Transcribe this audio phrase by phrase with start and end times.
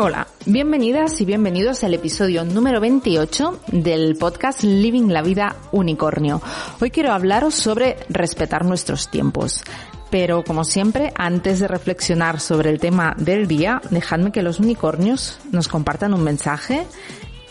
[0.00, 6.40] Hola, bienvenidas y bienvenidos al episodio número 28 del podcast Living la Vida Unicornio.
[6.80, 9.60] Hoy quiero hablaros sobre respetar nuestros tiempos.
[10.08, 15.40] Pero como siempre, antes de reflexionar sobre el tema del día, dejadme que los unicornios
[15.50, 16.86] nos compartan un mensaje.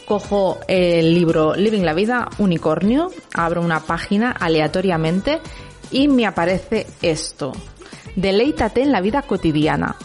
[0.06, 5.42] Cojo el libro Living la Vida Unicornio, abro una página aleatoriamente
[5.92, 7.52] y me aparece esto.
[8.16, 9.98] Deleítate en la vida cotidiana.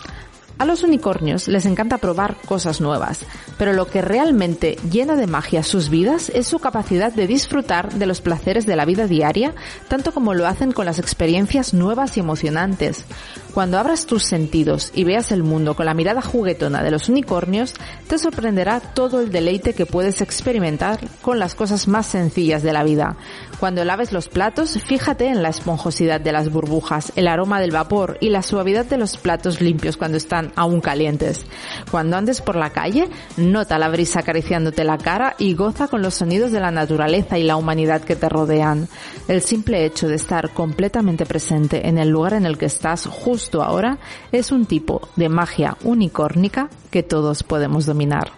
[0.63, 3.27] A los unicornios les encanta probar cosas nuevas,
[3.59, 8.07] pero lo que realmente llena de magia sus vidas es su capacidad de disfrutar de
[8.07, 9.57] los placeres de la vida diaria,
[9.89, 13.07] tanto como lo hacen con las experiencias nuevas y emocionantes.
[13.55, 17.75] Cuando abras tus sentidos y veas el mundo con la mirada juguetona de los unicornios,
[18.08, 22.83] te sorprenderá todo el deleite que puedes experimentar con las cosas más sencillas de la
[22.83, 23.19] vida.
[23.61, 28.17] Cuando laves los platos, fíjate en la esponjosidad de las burbujas, el aroma del vapor
[28.20, 31.45] y la suavidad de los platos limpios cuando están aún calientes.
[31.91, 36.14] Cuando andes por la calle, nota la brisa acariciándote la cara y goza con los
[36.14, 38.89] sonidos de la naturaleza y la humanidad que te rodean.
[39.28, 43.42] El simple hecho de estar completamente presente en el lugar en el que estás justo
[43.62, 43.98] ahora
[44.31, 48.31] es un tipo de magia unicórnica que todos podemos dominar.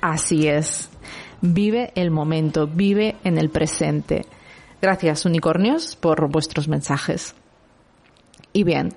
[0.00, 0.90] Así es.
[1.40, 4.26] Vive el momento, vive en el presente.
[4.80, 7.34] Gracias, unicornios, por vuestros mensajes.
[8.52, 8.90] Y bien,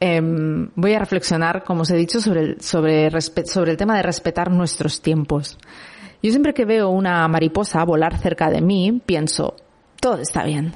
[0.00, 4.02] em, voy a reflexionar, como os he dicho, sobre el, sobre, sobre el tema de
[4.02, 5.58] respetar nuestros tiempos.
[6.22, 9.56] Yo siempre que veo una mariposa volar cerca de mí, pienso,
[10.00, 10.72] todo está bien.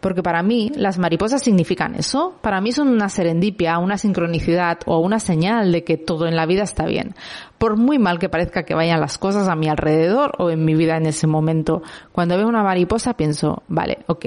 [0.00, 2.38] Porque para mí las mariposas significan eso.
[2.40, 6.46] Para mí son una serendipia, una sincronicidad o una señal de que todo en la
[6.46, 7.14] vida está bien.
[7.58, 10.74] Por muy mal que parezca que vayan las cosas a mi alrededor o en mi
[10.74, 11.82] vida en ese momento,
[12.12, 14.26] cuando veo una mariposa pienso, vale, ok,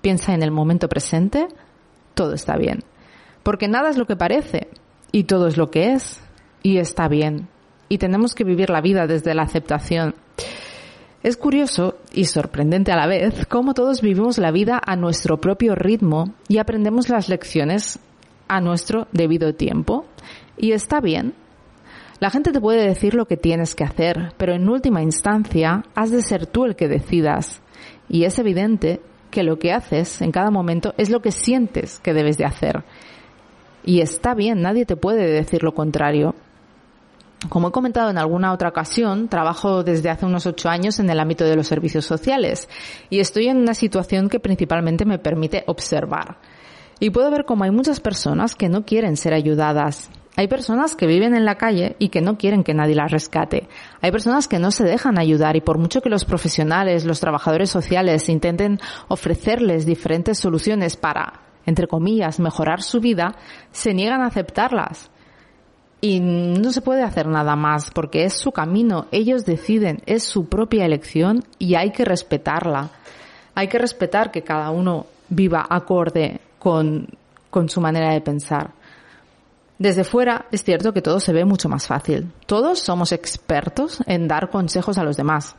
[0.00, 1.46] piensa en el momento presente,
[2.14, 2.80] todo está bien.
[3.42, 4.68] Porque nada es lo que parece
[5.12, 6.20] y todo es lo que es
[6.62, 7.48] y está bien.
[7.88, 10.16] Y tenemos que vivir la vida desde la aceptación.
[11.26, 15.74] Es curioso y sorprendente a la vez cómo todos vivimos la vida a nuestro propio
[15.74, 17.98] ritmo y aprendemos las lecciones
[18.46, 20.06] a nuestro debido tiempo.
[20.56, 21.34] Y está bien.
[22.20, 26.12] La gente te puede decir lo que tienes que hacer, pero en última instancia has
[26.12, 27.60] de ser tú el que decidas.
[28.08, 29.00] Y es evidente
[29.32, 32.84] que lo que haces en cada momento es lo que sientes que debes de hacer.
[33.84, 36.36] Y está bien, nadie te puede decir lo contrario.
[37.48, 41.20] Como he comentado en alguna otra ocasión, trabajo desde hace unos ocho años en el
[41.20, 42.68] ámbito de los servicios sociales
[43.10, 46.38] y estoy en una situación que principalmente me permite observar.
[46.98, 50.10] Y puedo ver cómo hay muchas personas que no quieren ser ayudadas.
[50.36, 53.68] Hay personas que viven en la calle y que no quieren que nadie las rescate.
[54.02, 57.70] Hay personas que no se dejan ayudar y por mucho que los profesionales, los trabajadores
[57.70, 63.36] sociales intenten ofrecerles diferentes soluciones para, entre comillas, mejorar su vida,
[63.70, 65.10] se niegan a aceptarlas.
[66.00, 70.48] Y no se puede hacer nada más porque es su camino, ellos deciden, es su
[70.48, 72.90] propia elección y hay que respetarla.
[73.54, 77.08] Hay que respetar que cada uno viva acorde con,
[77.50, 78.72] con su manera de pensar.
[79.78, 82.30] Desde fuera es cierto que todo se ve mucho más fácil.
[82.46, 85.56] Todos somos expertos en dar consejos a los demás.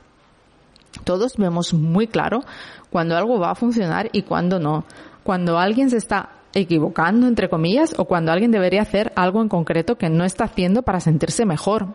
[1.04, 2.42] Todos vemos muy claro
[2.90, 4.86] cuando algo va a funcionar y cuando no.
[5.24, 9.98] Cuando alguien se está equivocando, entre comillas, o cuando alguien debería hacer algo en concreto
[9.98, 11.88] que no está haciendo para sentirse mejor.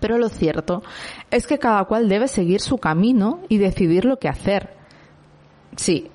[0.00, 0.82] Pero lo cierto
[1.30, 4.74] es que cada cual debe seguir su camino y decidir lo que hacer.
[5.76, 6.10] Sí,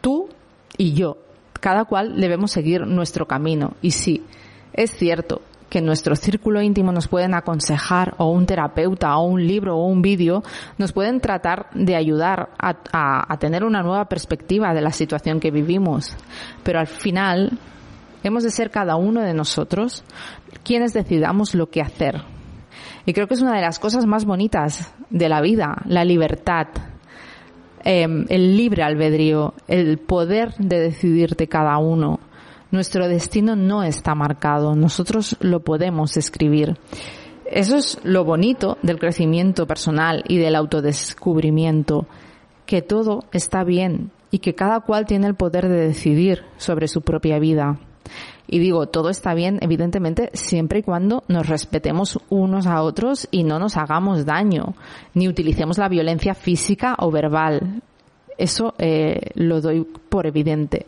[0.00, 0.28] tú
[0.76, 1.18] y yo,
[1.60, 3.74] cada cual debemos seguir nuestro camino.
[3.82, 4.24] Y sí,
[4.72, 9.46] es cierto que en nuestro círculo íntimo nos pueden aconsejar o un terapeuta o un
[9.46, 10.42] libro o un vídeo
[10.76, 16.14] nos pueden tratar de ayudar a, tener una nueva perspectiva de la situación que vivimos.
[16.64, 17.52] Pero al final
[18.22, 20.04] hemos de ser cada uno de nosotros
[20.64, 22.20] quienes decidamos lo que hacer.
[23.06, 26.66] Y creo que es una de las cosas más bonitas de la vida, la libertad,
[27.84, 32.20] eh, el libre albedrío, el poder de decidirte cada uno
[32.70, 36.76] Nuestro destino no está marcado, nosotros lo podemos escribir.
[37.44, 42.06] Eso es lo bonito del crecimiento personal y del autodescubrimiento,
[42.66, 47.02] que todo está bien y que cada cual tiene el poder de decidir sobre su
[47.02, 47.80] propia vida.
[48.46, 53.44] Y digo, todo está bien, evidentemente, siempre y cuando nos respetemos unos a otros y
[53.44, 54.74] no nos hagamos daño,
[55.14, 57.82] ni utilicemos la violencia física o verbal.
[58.38, 60.86] Eso eh, lo doy por evidente.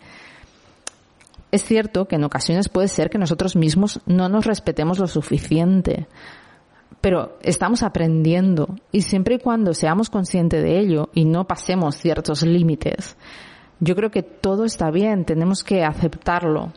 [1.52, 6.08] Es cierto que en ocasiones puede ser que nosotros mismos no nos respetemos lo suficiente,
[7.02, 12.42] pero estamos aprendiendo y siempre y cuando seamos conscientes de ello y no pasemos ciertos
[12.42, 13.18] límites,
[13.80, 16.72] yo creo que todo está bien, tenemos que aceptarlo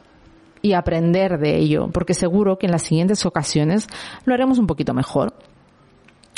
[0.62, 3.88] y aprender de ello, porque seguro que en las siguientes ocasiones
[4.26, 5.34] lo haremos un poquito mejor.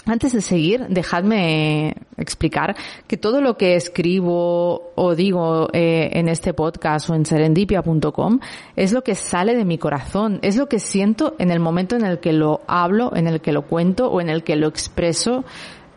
[0.08, 2.78] Antes de seguir, dejadme explicar
[3.08, 8.40] que todo lo que escribo o digo eh, en este podcast o en serendipia.com
[8.78, 12.06] es lo que sale de mi corazón, es lo que siento en el momento en
[12.06, 15.44] el que lo hablo, en el que lo cuento o en el que lo expreso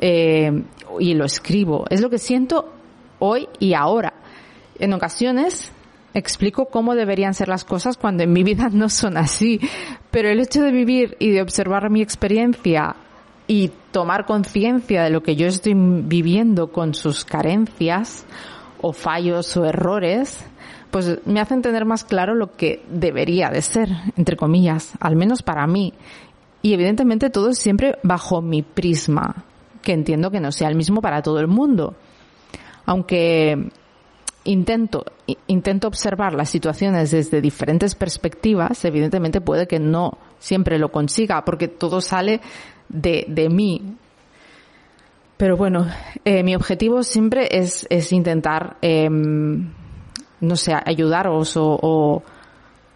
[0.00, 0.64] eh,
[0.98, 1.84] y lo escribo.
[1.88, 2.72] Es lo que siento
[3.20, 4.14] hoy y ahora.
[4.80, 5.72] En ocasiones
[6.14, 9.60] explico cómo deberían ser las cosas cuando en mi vida no son así.
[10.10, 12.96] Pero el hecho de vivir y de observar mi experiencia
[13.50, 18.24] y tomar conciencia de lo que yo estoy viviendo con sus carencias
[18.80, 20.46] o fallos o errores,
[20.92, 25.42] pues me hacen tener más claro lo que debería de ser, entre comillas, al menos
[25.42, 25.92] para mí.
[26.62, 29.44] Y evidentemente todo es siempre bajo mi prisma,
[29.82, 31.96] que entiendo que no sea el mismo para todo el mundo.
[32.86, 33.68] Aunque
[34.44, 35.04] intento,
[35.48, 41.68] intento observar las situaciones desde diferentes perspectivas, evidentemente puede que no siempre lo consiga, porque
[41.68, 42.40] todo sale
[42.90, 43.96] de, de mí.
[45.36, 45.86] Pero bueno,
[46.24, 52.22] eh, mi objetivo siempre es, es intentar, eh, no sé, ayudaros o,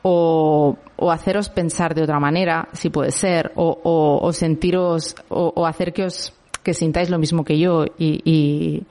[0.03, 6.05] o, o, haceros pensar de otra manera, si puede ser, o, sentiros, o, hacer que
[6.05, 8.87] os, que sintáis lo mismo que yo y, y,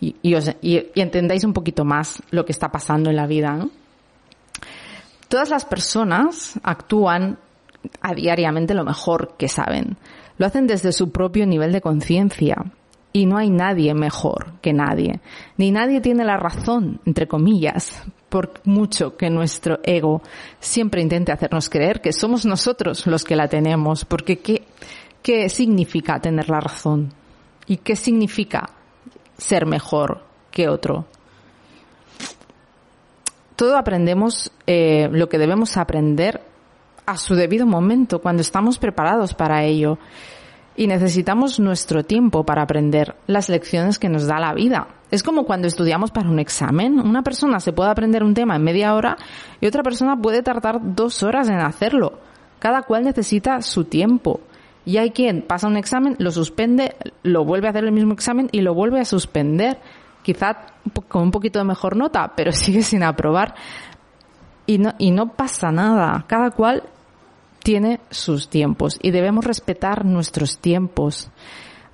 [0.00, 3.52] y, entendáis un poquito más lo que está pasando en la vida.
[3.52, 3.70] ¿no?
[5.28, 7.38] Todas las personas actúan
[8.00, 9.96] a diariamente lo mejor que saben.
[10.38, 12.64] Lo hacen desde su propio nivel de conciencia.
[13.12, 15.20] Y no hay nadie mejor que nadie.
[15.56, 20.20] Ni nadie tiene la razón, entre comillas, por mucho que nuestro ego
[20.60, 24.04] siempre intente hacernos creer que somos nosotros los que la tenemos.
[24.04, 24.66] Porque ¿qué,
[25.22, 27.14] qué significa tener la razón?
[27.66, 28.68] ¿Y qué significa
[29.38, 31.04] ser mejor que otro.
[33.56, 36.42] Todo aprendemos eh, lo que debemos aprender
[37.06, 39.98] a su debido momento, cuando estamos preparados para ello.
[40.76, 44.88] Y necesitamos nuestro tiempo para aprender las lecciones que nos da la vida.
[45.10, 47.00] Es como cuando estudiamos para un examen.
[47.00, 49.16] Una persona se puede aprender un tema en media hora
[49.60, 52.18] y otra persona puede tardar dos horas en hacerlo.
[52.58, 54.40] Cada cual necesita su tiempo.
[54.84, 58.48] Y hay quien pasa un examen, lo suspende, lo vuelve a hacer el mismo examen
[58.52, 59.78] y lo vuelve a suspender.
[60.22, 60.74] Quizá
[61.08, 63.54] con un poquito de mejor nota, pero sigue sin aprobar.
[64.66, 66.24] Y no, y no pasa nada.
[66.26, 66.82] Cada cual
[67.66, 71.30] tiene sus tiempos y debemos respetar nuestros tiempos.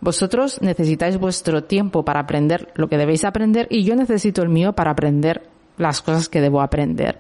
[0.03, 4.75] Vosotros necesitáis vuestro tiempo para aprender lo que debéis aprender y yo necesito el mío
[4.75, 5.49] para aprender
[5.79, 7.19] las cosas que debo aprender.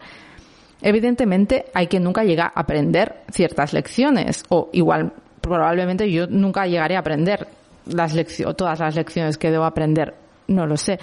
[0.82, 6.96] Evidentemente hay que nunca llega a aprender ciertas lecciones o igual probablemente yo nunca llegaré
[6.96, 7.48] a aprender
[7.86, 10.14] las lecciones, todas las lecciones que debo aprender,
[10.48, 10.98] no lo sé.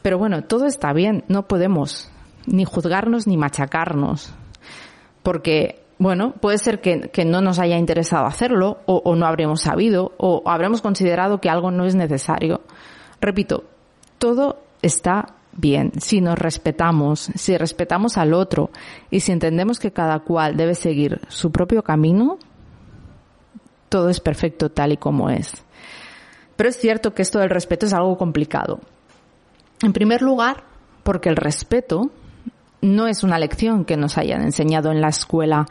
[0.00, 2.10] Pero bueno, todo está bien, no podemos
[2.46, 4.32] ni juzgarnos ni machacarnos.
[5.22, 9.62] Porque, bueno, puede ser que, que no nos haya interesado hacerlo, o, o no habremos
[9.62, 12.60] sabido, o habremos considerado que algo no es necesario.
[13.20, 13.64] Repito,
[14.18, 18.70] todo está bien, si nos respetamos, si respetamos al otro
[19.10, 22.38] y si entendemos que cada cual debe seguir su propio camino,
[23.88, 25.64] todo es perfecto tal y como es.
[26.56, 28.80] Pero es cierto que esto del respeto es algo complicado.
[29.82, 30.64] En primer lugar,
[31.02, 32.10] porque el respeto
[32.86, 35.66] no es una lección que nos hayan enseñado en la escuela.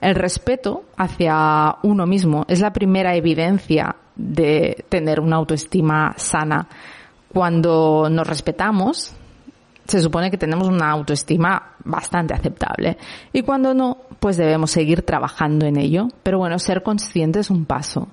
[0.00, 6.68] El respeto hacia uno mismo es la primera evidencia de tener una autoestima sana.
[7.32, 9.14] Cuando nos respetamos,
[9.86, 12.98] se supone que tenemos una autoestima bastante aceptable.
[13.32, 16.08] Y cuando no, pues debemos seguir trabajando en ello.
[16.22, 18.08] Pero bueno, ser consciente es un paso.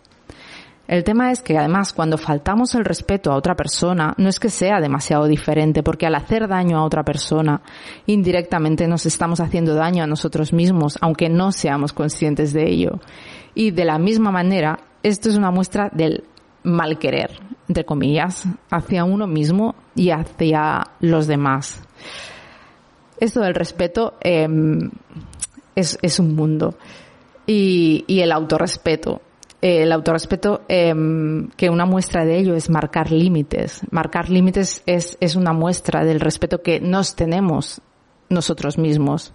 [0.89, 4.49] El tema es que además cuando faltamos el respeto a otra persona, no es que
[4.49, 7.61] sea demasiado diferente, porque al hacer daño a otra persona,
[8.07, 12.99] indirectamente nos estamos haciendo daño a nosotros mismos, aunque no seamos conscientes de ello.
[13.53, 16.23] Y de la misma manera, esto es una muestra del
[16.63, 21.83] mal querer, entre comillas, hacia uno mismo y hacia los demás.
[23.19, 24.89] esto del respeto em,
[25.75, 26.79] es, un mundo.
[27.45, 29.21] Y, y el autorrespeto.
[29.61, 33.81] El autorrespeto, em, que una muestra de ello es marcar límites.
[33.91, 37.81] Marcar límites es, es una muestra del respeto que nos tenemos
[38.29, 39.33] nosotros mismos.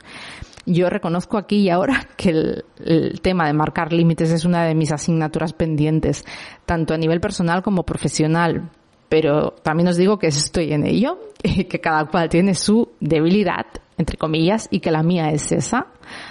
[0.65, 4.75] Yo reconozco aquí y ahora que el, el tema de marcar límites es una de
[4.75, 6.25] mis asignaturas pendientes,
[6.65, 8.71] tanto a nivel personal como profesional.
[9.11, 13.67] Pero también os digo que estoy en ello y que cada cual tiene su debilidad,
[13.99, 15.89] entre comillas, y que la mía es esa,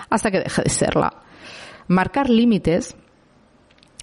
[0.10, 1.14] hasta que deje de serla.
[1.88, 2.96] Marcar límites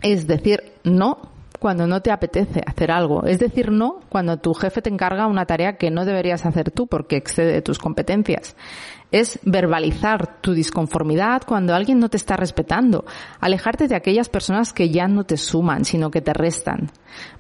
[0.03, 1.31] es decir no
[1.61, 3.25] cuando no te apetece hacer algo.
[3.25, 6.87] Es decir no cuando tu jefe te encarga una tarea que no deberías hacer tú
[6.87, 8.57] porque excede de tus competencias.
[9.13, 13.05] Es verbalizar tu disconformidad cuando alguien no te está respetando.
[13.41, 16.91] Alejarte de aquellas personas que ya no te suman, sino que te restan.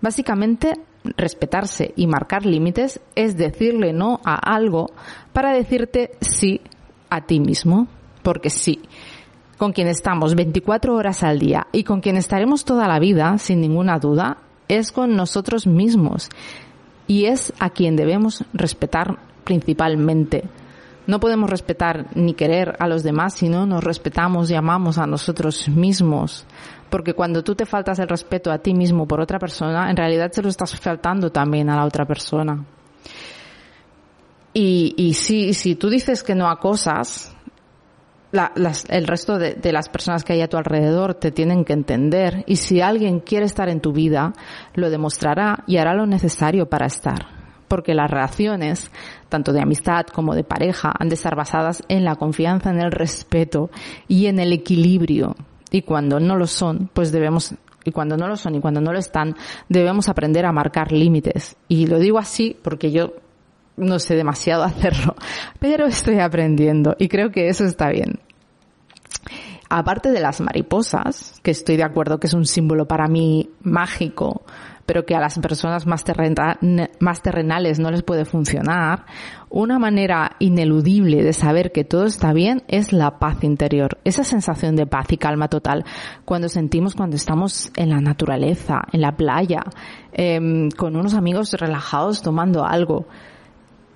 [0.01, 0.75] Básicamente,
[1.17, 4.91] respetarse y marcar límites es decirle no a algo
[5.33, 6.61] para decirte sí
[7.09, 7.89] a ti mismo.
[8.23, 8.83] Porque sí
[9.61, 13.61] con quien estamos 24 horas al día y con quien estaremos toda la vida, sin
[13.61, 14.39] ninguna duda,
[14.69, 16.31] es con nosotros mismos.
[17.07, 20.45] Y es a quien debemos respetar principalmente.
[21.07, 25.07] No podemos respetar ni querer a los demás si no nos respetamos y amamos a
[25.07, 26.47] nosotros mismos.
[26.89, 30.33] Porque cuando tú te faltas el respeto a ti mismo por otra persona, en realidad
[30.33, 32.65] se lo estás faltando también a la otra persona.
[34.55, 37.37] Y, si, si tú dices que no a cosas,
[38.33, 41.65] la- las- el resto de, de las personas que hay a tu alrededor te tienen
[41.65, 44.33] que entender y si alguien quiere estar en tu vida,
[44.75, 47.39] lo demostrará y hará lo necesario para estar.
[47.69, 48.91] Porque las relaciones,
[49.29, 52.91] tanto de amistad como de pareja, han de estar basadas en la confianza, en el
[52.91, 53.71] respeto
[54.09, 55.37] y en el equilibrio.
[55.71, 58.93] Y cuando no lo son, pues debemos, y cuando no lo son y cuando no
[58.93, 59.37] lo están,
[59.69, 61.57] debemos aprender a marcar límites.
[61.69, 63.13] Y lo digo así porque yo
[63.81, 65.15] no sé demasiado hacerlo,
[65.59, 68.21] pero estoy aprendiendo y creo que eso está bien.
[69.73, 74.43] Aparte de las mariposas, que estoy de acuerdo que es un símbolo para mí mágico,
[74.91, 76.05] pero que a las personas más,
[76.99, 79.05] más terrenales no les puede funcionar,
[79.49, 84.75] una manera ineludible de saber que todo está bien es la paz interior, esa sensación
[84.75, 85.85] de paz y calma total
[86.25, 89.63] cuando sentimos cuando estamos en la naturaleza, en la playa,
[90.11, 93.07] em, con unos amigos relajados tomando algo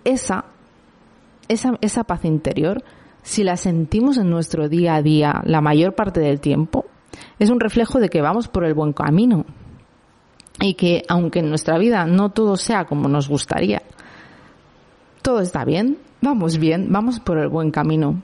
[0.04, 0.46] esa,
[1.48, 2.84] esa, esa paz interior,
[3.22, 6.86] si la sentimos en nuestro día a día la mayor parte del tiempo,
[7.38, 9.44] es un reflejo de que vamos por el buen camino.
[10.60, 13.82] Y que aunque en nuestra vida no todo sea como nos gustaría,
[15.20, 18.22] todo está bien, vamos bien, vamos por el buen camino.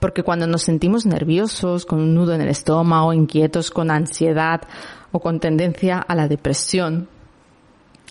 [0.00, 4.62] Porque cuando nos sentimos nerviosos, con un nudo en el estómago, inquietos, con ansiedad
[5.12, 7.08] o con tendencia a la depresión,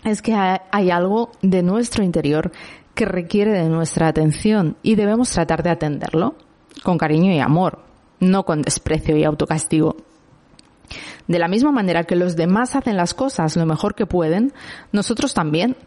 [0.04, 2.52] es que hay algo de nuestro interior
[2.94, 6.36] que requiere de nuestra atención y debemos tratar de atenderlo
[6.84, 7.80] con cariño y amor,
[8.20, 9.98] no con desprecio y autocastigo.
[11.28, 14.54] De la misma manera que los demás hacen las cosas lo mejor que pueden,
[14.92, 15.78] nosotros también,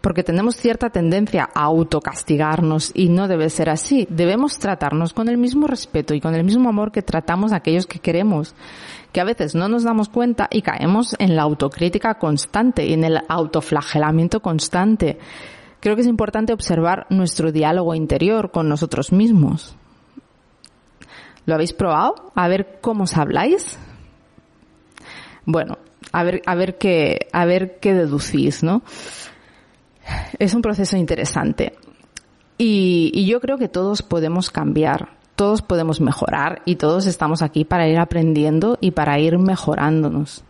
[0.00, 4.06] porque tenemos cierta tendencia a autocastigarnos y no debe ser así.
[4.10, 7.86] Debemos tratarnos con el mismo respeto y con el mismo amor que tratamos a aquellos
[7.86, 8.54] que queremos,
[9.12, 13.04] que a veces no nos damos cuenta y caemos en la autocrítica constante y en
[13.04, 15.18] el autoflagelamiento constante.
[15.80, 19.76] Creo que es importante observar nuestro diálogo interior con nosotros mismos.
[21.46, 22.32] ¿Lo habéis probado?
[22.34, 23.78] A ver cómo os habláis.
[25.46, 25.78] Bueno,
[26.12, 28.82] a ver, a ver qué, a ver qué deducís, ¿no?
[30.38, 31.74] Es un proceso interesante.
[32.58, 37.64] Y, y yo creo que todos podemos cambiar, todos podemos mejorar y todos estamos aquí
[37.64, 40.44] para ir aprendiendo y para ir mejorándonos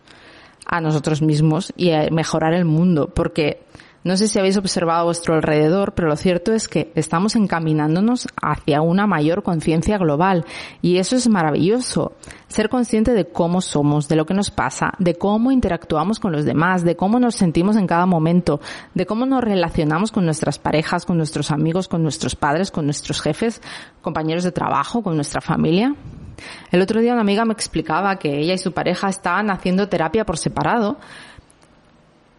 [0.65, 3.63] a nosotros mismos y a mejorar el mundo, porque
[4.03, 8.27] no sé si habéis observado a vuestro alrededor, pero lo cierto es que estamos encaminándonos
[8.41, 10.45] hacia una mayor conciencia global
[10.81, 12.13] y eso es maravilloso.
[12.47, 16.45] Ser consciente de cómo somos, de lo que nos pasa, de cómo interactuamos con los
[16.45, 18.59] demás, de cómo nos sentimos en cada momento,
[18.95, 23.21] de cómo nos relacionamos con nuestras parejas, con nuestros amigos, con nuestros padres, con nuestros
[23.21, 23.61] jefes,
[24.01, 25.95] compañeros de trabajo, con nuestra familia.
[26.71, 30.25] El otro día una amiga me explicaba que ella y su pareja estaban haciendo terapia
[30.25, 30.97] por separado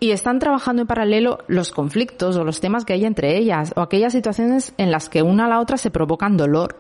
[0.03, 3.83] y están trabajando en paralelo los conflictos o los temas que hay entre ellas o
[3.83, 6.75] aquellas situaciones en las que una a la otra se provocan dolor.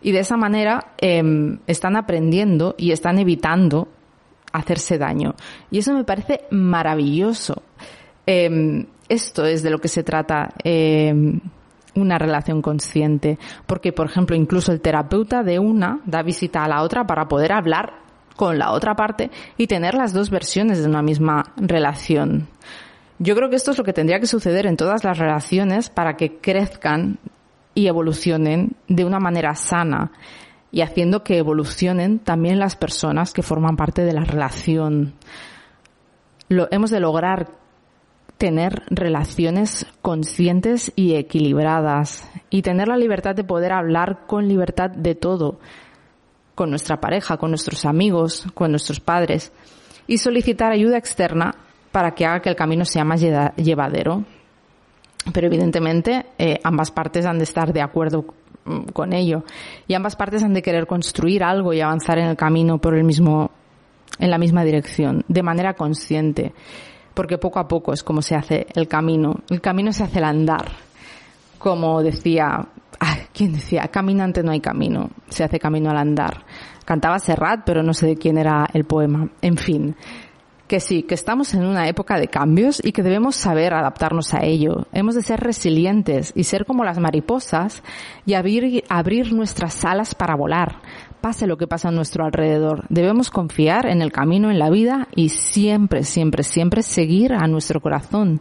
[0.00, 3.88] Y de esa manera em, están aprendiendo y están evitando
[4.50, 5.34] hacerse daño.
[5.70, 7.60] Y eso me parece maravilloso.
[8.24, 11.40] Em, esto es de lo que se trata em,
[11.96, 13.38] una relación consciente.
[13.66, 17.52] Porque, por ejemplo, incluso el terapeuta de una da visita a la otra para poder
[17.52, 18.07] hablar
[18.38, 22.48] con la otra parte y tener las dos versiones de una misma relación.
[23.18, 26.16] Yo creo que esto es lo que tendría que suceder en todas las relaciones para
[26.16, 27.18] que crezcan
[27.74, 30.12] y evolucionen de una manera sana
[30.70, 35.14] y haciendo que evolucionen también las personas que forman parte de la relación.
[36.48, 37.48] Lo, hemos de lograr
[38.36, 45.16] tener relaciones conscientes y equilibradas y tener la libertad de poder hablar con libertad de
[45.16, 45.58] todo,
[46.58, 49.52] con nuestra pareja, con nuestros amigos, con nuestros padres
[50.08, 51.54] y solicitar ayuda externa
[51.92, 54.24] para que haga que el camino sea más lleva- llevadero.
[55.32, 58.24] Pero evidentemente eh, ambas partes han de estar de acuerdo
[58.64, 59.44] mm, con ello
[59.86, 63.04] y ambas partes han de querer construir algo y avanzar en el camino por el
[63.04, 63.52] mismo
[64.18, 66.52] en la misma dirección, de manera consciente,
[67.14, 69.36] porque poco a poco es como se hace el camino.
[69.48, 70.66] El camino se hace al andar.
[71.58, 72.66] Como decía,
[72.98, 73.88] ay, ¿quién decía?
[73.88, 76.44] Caminante no hay camino, se hace camino al andar.
[76.84, 79.28] Cantaba Serrat, pero no sé de quién era el poema.
[79.42, 79.94] En fin,
[80.68, 84.44] que sí, que estamos en una época de cambios y que debemos saber adaptarnos a
[84.44, 84.86] ello.
[84.92, 87.82] Hemos de ser resilientes y ser como las mariposas
[88.26, 90.80] y abrir, abrir nuestras alas para volar,
[91.20, 92.84] pase lo que pasa a nuestro alrededor.
[92.88, 97.80] Debemos confiar en el camino en la vida y siempre, siempre, siempre seguir a nuestro
[97.80, 98.38] corazón,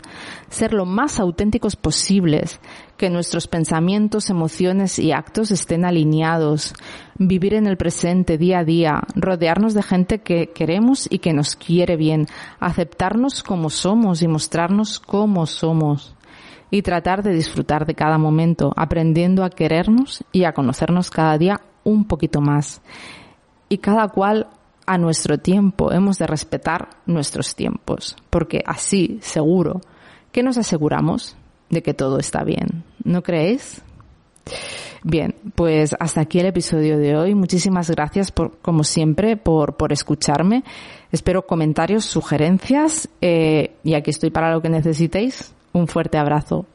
[0.49, 2.59] ser lo más auténticos posibles,
[2.97, 6.73] que nuestros pensamientos, emociones y actos estén alineados,
[7.17, 11.55] vivir en el presente día a día, rodearnos de gente que queremos y que nos
[11.55, 12.27] quiere bien,
[12.59, 16.13] aceptarnos como somos y mostrarnos cómo somos.
[16.69, 21.61] Y tratar de disfrutar de cada momento, aprendiendo a querernos y a conocernos cada día
[21.87, 22.81] un poquito más.
[23.69, 24.47] Y cada cual
[24.85, 29.81] a nuestro tiempo hemos de respetar nuestros tiempos, porque así, seguro,
[30.31, 31.35] que nos aseguramos
[31.69, 32.83] de que todo está bien.
[33.03, 33.81] ¿No creéis?
[35.03, 37.35] Bien, pues hasta aquí el episodio de hoy.
[37.35, 40.63] Muchísimas gracias por, como siempre, por, por escucharme.
[41.11, 45.53] Espero comentarios, sugerencias, eh, y aquí estoy para lo que necesitéis.
[45.73, 46.65] Un fuerte abrazo.